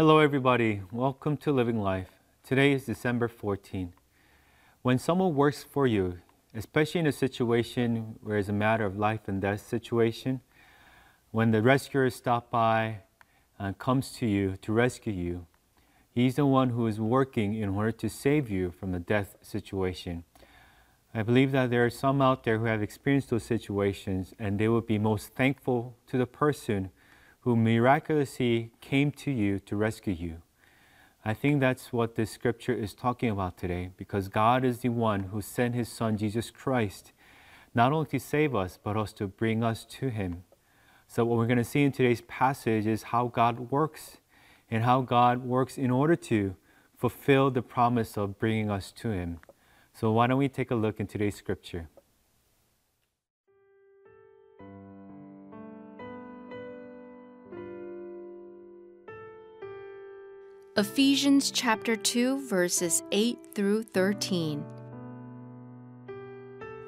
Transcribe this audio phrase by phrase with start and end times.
[0.00, 0.80] Hello, everybody.
[0.90, 2.08] Welcome to Living Life.
[2.42, 3.92] Today is December 14.
[4.80, 6.20] When someone works for you,
[6.54, 10.40] especially in a situation where it's a matter of life and death situation,
[11.32, 13.00] when the rescuer stops by
[13.58, 15.46] and comes to you to rescue you,
[16.14, 20.24] he's the one who is working in order to save you from the death situation.
[21.12, 24.68] I believe that there are some out there who have experienced those situations and they
[24.68, 26.90] would be most thankful to the person
[27.40, 30.42] who miraculously came to you to rescue you.
[31.24, 35.24] I think that's what this scripture is talking about today because God is the one
[35.24, 37.12] who sent his son Jesus Christ
[37.74, 40.44] not only to save us but also to bring us to him.
[41.06, 44.18] So what we're going to see in today's passage is how God works
[44.70, 46.56] and how God works in order to
[46.96, 49.40] fulfill the promise of bringing us to him.
[49.92, 51.88] So why don't we take a look in today's scripture?
[60.80, 64.64] Ephesians chapter 2, verses 8 through 13.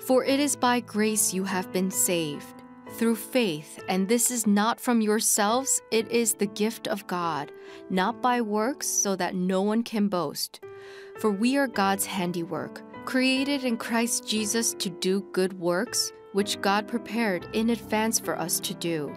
[0.07, 2.63] For it is by grace you have been saved,
[2.93, 7.53] through faith, and this is not from yourselves, it is the gift of God,
[7.91, 10.61] not by works, so that no one can boast.
[11.19, 16.89] For we are God's handiwork, created in Christ Jesus to do good works, which God
[16.89, 19.15] prepared in advance for us to do.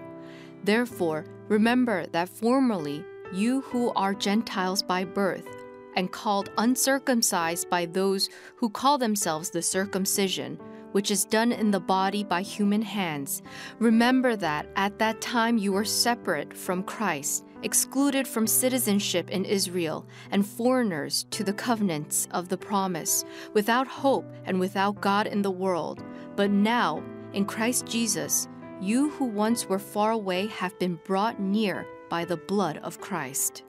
[0.66, 5.48] Therefore, remember that formerly you who are Gentiles by birth,
[5.96, 10.60] and called uncircumcised by those who call themselves the circumcision,
[10.92, 13.42] which is done in the body by human hands,
[13.80, 20.08] remember that at that time you were separate from Christ, excluded from citizenship in Israel,
[20.32, 25.52] and foreigners to the covenants of the promise, without hope and without God in the
[25.52, 26.04] world.
[26.36, 28.48] But now, in Christ Jesus,
[28.80, 33.64] you who once were far away have been brought near by the blood of Christ.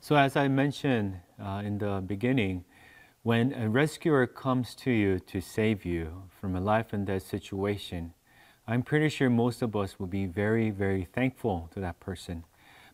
[0.00, 2.64] So, as I mentioned uh, in the beginning,
[3.22, 8.14] when a rescuer comes to you to save you from a life and death situation,
[8.66, 12.44] I'm pretty sure most of us will be very, very thankful to that person.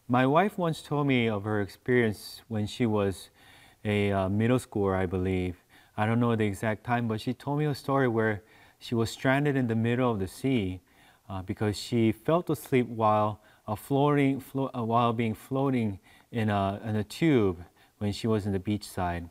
[0.09, 3.31] My wife once told me of her experience when she was
[3.85, 5.57] a uh, middle schooler, I believe.
[5.97, 8.43] I don't know the exact time, but she told me a story where
[8.79, 10.81] she was stranded in the middle of the sea
[11.29, 15.99] uh, because she fell asleep while uh, floating, flo- uh, while being floating
[16.31, 17.63] in a, in a tube
[17.99, 19.29] when she was in the beachside.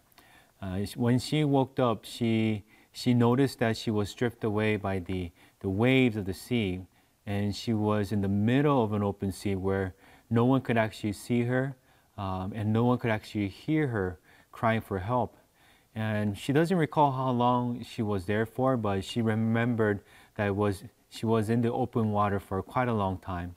[0.62, 2.64] Uh, when she woke up, she
[2.96, 5.30] she noticed that she was stripped away by the,
[5.60, 6.80] the waves of the sea,
[7.26, 9.94] and she was in the middle of an open sea where
[10.30, 11.76] no one could actually see her,
[12.18, 14.18] um, and no one could actually hear her
[14.54, 15.36] crying for help.
[15.94, 20.00] And she doesn't recall how long she was there for, but she remembered
[20.36, 23.56] that it was she was in the open water for quite a long time.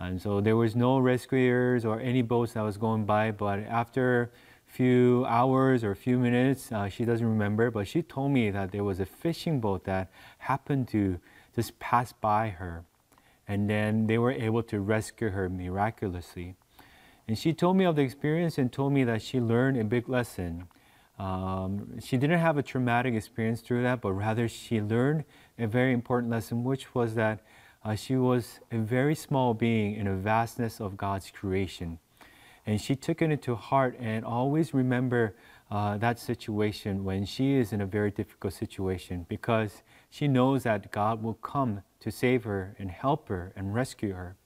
[0.00, 4.32] And so there was no rescuers or any boats that was going by, but after
[4.68, 8.50] a few hours or a few minutes, uh, she doesn't remember, but she told me
[8.50, 11.20] that there was a fishing boat that happened to
[11.54, 12.84] just pass by her.
[13.46, 16.56] And then they were able to rescue her miraculously.
[17.28, 20.08] And she told me of the experience and told me that she learned a big
[20.08, 20.66] lesson.
[21.18, 25.24] Um, she didn't have a traumatic experience through that, but rather she learned
[25.58, 27.40] a very important lesson, which was that
[27.84, 31.98] uh, she was a very small being in a vastness of God's creation.
[32.64, 35.34] And she took it into heart and always remember
[35.70, 40.92] uh, that situation when she is in a very difficult situation because she knows that
[40.92, 44.36] God will come to save her and help her and rescue her.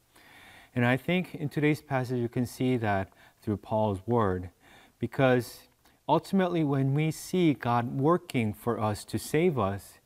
[0.75, 3.11] And I think in today's passage you can see that
[3.43, 4.51] through Paul's word
[4.99, 5.69] because
[6.09, 9.99] ultimately when we see God working for us to save us,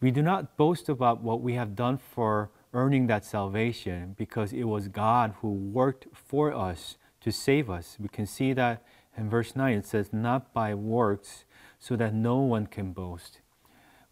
[0.00, 4.64] we do not boast about what we have done for earning that salvation because it
[4.64, 7.96] was God who worked for us to save us.
[8.00, 8.82] We can see that
[9.16, 11.44] in verse 9 it says, Not by works,
[11.78, 13.40] so that no one can boast.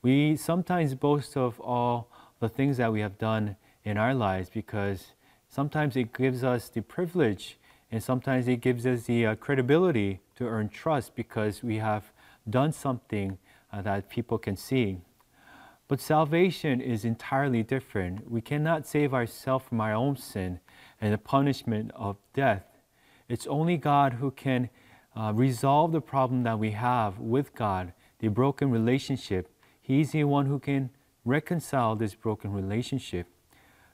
[0.02, 5.12] We sometimes boast of all the things that we have done in our lives because
[5.48, 7.58] sometimes it gives us the privilege
[7.90, 12.12] and sometimes it gives us the uh, credibility to earn trust because we have
[12.48, 13.36] done something
[13.72, 14.98] uh, that people can see.
[15.86, 18.30] But salvation is entirely different.
[18.30, 20.60] We cannot save ourselves from our own sin
[20.98, 22.64] and the punishment of death.
[23.28, 24.70] It's only God who can
[25.14, 29.46] uh, resolve the problem that we have with God, the broken relationship.
[29.80, 30.88] He's the one who can
[31.26, 33.26] reconcile this broken relationship.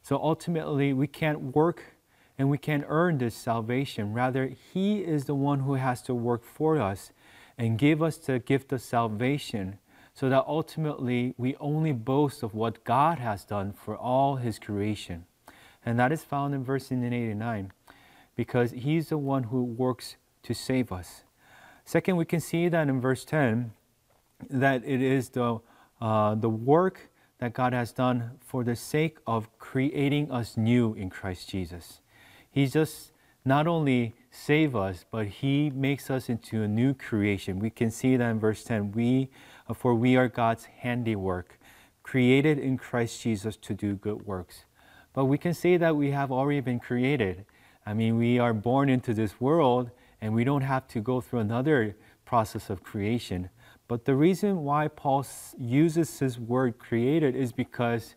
[0.02, 1.95] So ultimately, we can't work
[2.38, 4.12] and we can't earn this salvation.
[4.12, 7.12] Rather, He is the one who has to work for us
[7.58, 9.78] and give us the gift of salvation
[10.12, 15.26] so that ultimately we only boast of what God has done for all His creation.
[15.84, 17.72] And that is found in verse 89
[18.34, 21.22] because He's the one who works to save us.
[21.84, 23.72] Second, we can see that in verse 10
[24.50, 25.60] that it is the,
[26.00, 31.10] uh, the work that God has done for the sake of creating us new in
[31.10, 32.00] Christ Jesus.
[32.56, 33.12] He just
[33.44, 37.58] not only save us, but He makes us into a new creation.
[37.58, 38.92] We can see that in verse 10.
[38.92, 39.28] We,
[39.74, 41.60] for we are God's handiwork,
[42.02, 44.64] created in Christ Jesus to do good works.
[45.12, 47.44] But we can say that we have already been created.
[47.84, 49.90] I mean, we are born into this world
[50.22, 51.94] and we don't have to go through another
[52.24, 53.50] process of creation.
[53.86, 55.26] But the reason why Paul
[55.58, 58.14] uses this word created is because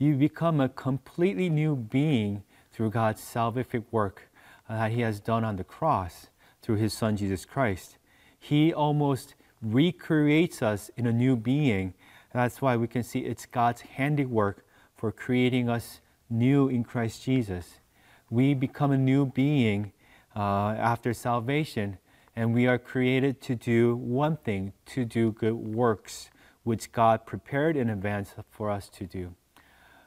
[0.00, 2.42] you become a completely new being
[2.76, 4.28] through God's salvific work
[4.68, 6.26] uh, that He has done on the cross
[6.60, 7.96] through His Son Jesus Christ.
[8.38, 11.94] He almost recreates us in a new being.
[12.34, 17.80] That's why we can see it's God's handiwork for creating us new in Christ Jesus.
[18.28, 19.92] We become a new being
[20.34, 21.96] uh, after salvation,
[22.34, 26.28] and we are created to do one thing to do good works,
[26.62, 29.34] which God prepared in advance for us to do.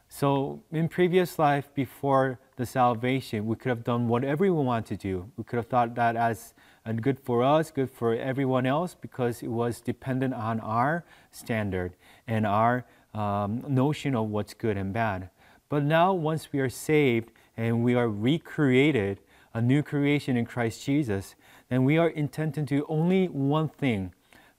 [0.07, 4.97] So, in previous life, before the salvation, we could have done whatever we wanted to
[4.97, 5.31] do.
[5.37, 6.53] We could have thought that as
[6.99, 11.93] good for us, good for everyone else, because it was dependent on our standard
[12.27, 12.83] and our
[13.13, 15.29] um, notion of what's good and bad.
[15.69, 19.21] But now, once we are saved and we are recreated,
[19.53, 21.35] a new creation in Christ Jesus,
[21.69, 24.13] then we are intended to do only one thing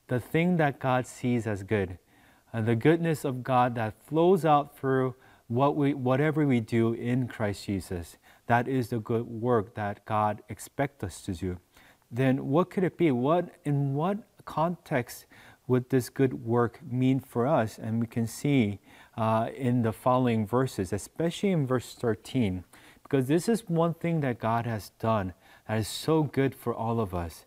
[0.09, 1.99] the thing that God sees as good,
[2.55, 5.15] uh, the goodness of God that flows out through
[5.51, 10.45] what we, whatever we do in Christ Jesus, that is the good work that God
[10.49, 11.59] expects us to do.
[12.09, 13.11] Then what could it be?
[13.11, 15.27] What in what context
[15.67, 17.79] would this good work mean for us?
[17.79, 18.79] And we can see
[19.17, 22.63] uh, in the following verses, especially in verse 13,
[23.03, 25.35] because this is one thing that God has done
[25.67, 27.45] that is so good for all of us.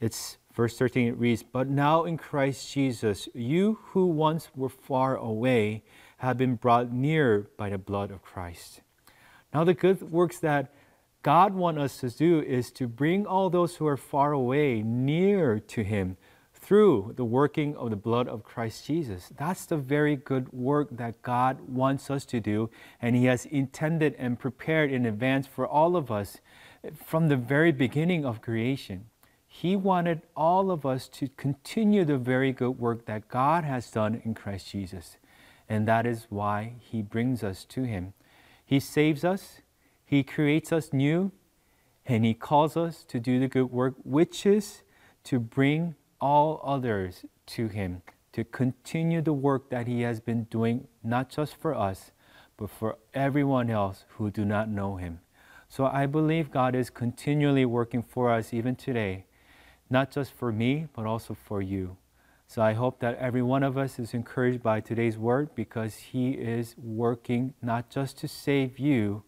[0.00, 1.08] It's verse 13.
[1.08, 5.82] It reads, "But now in Christ Jesus, you who once were far away."
[6.18, 8.80] Have been brought near by the blood of Christ.
[9.52, 10.72] Now, the good works that
[11.22, 15.58] God wants us to do is to bring all those who are far away near
[15.58, 16.16] to Him
[16.52, 19.32] through the working of the blood of Christ Jesus.
[19.36, 22.70] That's the very good work that God wants us to do,
[23.00, 26.38] and He has intended and prepared in advance for all of us
[27.04, 29.06] from the very beginning of creation.
[29.46, 34.20] He wanted all of us to continue the very good work that God has done
[34.24, 35.16] in Christ Jesus.
[35.68, 38.14] And that is why He brings us to Him.
[38.64, 39.60] He saves us,
[40.04, 41.32] He creates us new,
[42.06, 44.82] and He calls us to do the good work, which is
[45.24, 50.88] to bring all others to Him, to continue the work that He has been doing,
[51.04, 52.12] not just for us,
[52.56, 55.20] but for everyone else who do not know Him.
[55.68, 59.26] So I believe God is continually working for us even today,
[59.90, 61.98] not just for me, but also for you.
[62.50, 66.30] So I hope that every one of us is encouraged by today's word because He
[66.30, 69.22] is working not just to save you,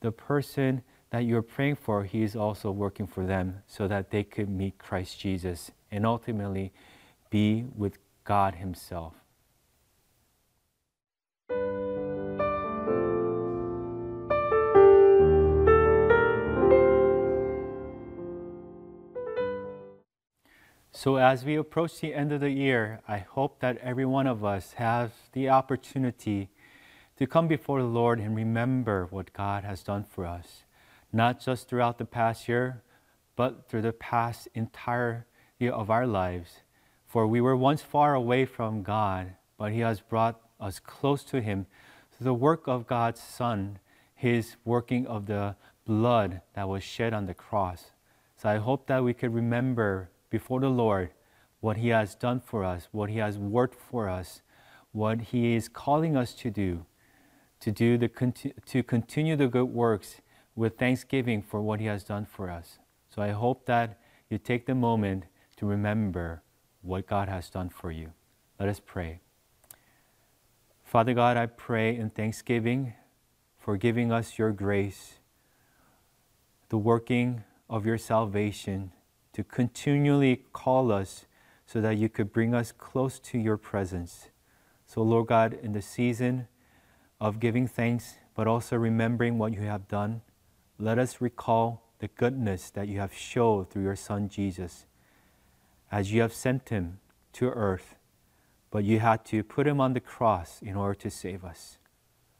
[0.00, 4.22] the person that you're praying for, He is also working for them so that they
[4.22, 6.72] could meet Christ Jesus and ultimately
[7.30, 9.14] be with God Himself.
[21.02, 24.44] So, as we approach the end of the year, I hope that every one of
[24.44, 26.48] us has the opportunity
[27.18, 30.62] to come before the Lord and remember what God has done for us,
[31.12, 32.84] not just throughout the past year,
[33.34, 35.26] but through the past entire
[35.58, 36.60] year of our lives.
[37.08, 41.40] For we were once far away from God, but He has brought us close to
[41.40, 41.66] Him
[42.12, 43.80] through the work of God's Son,
[44.14, 47.86] His working of the blood that was shed on the cross.
[48.36, 51.10] So I hope that we could remember before the Lord
[51.60, 54.40] what He has done for us, what He has worked for us,
[54.90, 56.86] what He is calling us to do,
[57.60, 58.08] to do the
[58.66, 60.22] to continue the good works
[60.56, 62.78] with thanksgiving for what He has done for us.
[63.14, 65.24] So I hope that you take the moment
[65.58, 66.42] to remember
[66.80, 68.12] what God has done for you.
[68.58, 69.20] Let us pray.
[70.82, 72.94] Father God, I pray in thanksgiving
[73.58, 75.18] for giving us your grace,
[76.70, 78.92] the working of your salvation
[79.32, 81.26] to continually call us
[81.66, 84.28] so that you could bring us close to your presence.
[84.86, 86.48] So, Lord God, in the season
[87.20, 90.22] of giving thanks, but also remembering what you have done,
[90.78, 94.86] let us recall the goodness that you have showed through your Son Jesus.
[95.90, 96.98] As you have sent him
[97.34, 97.96] to earth,
[98.70, 101.78] but you had to put him on the cross in order to save us.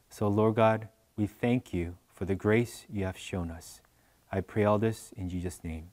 [0.09, 3.81] So, Lord God, we thank you for the grace you have shown us.
[4.31, 5.92] I pray all this in Jesus' name.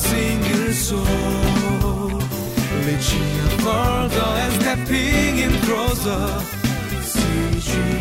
[0.00, 1.04] Single soul.
[2.86, 3.32] Reaching
[3.64, 6.24] further and stepping in closer.
[7.02, 7.99] See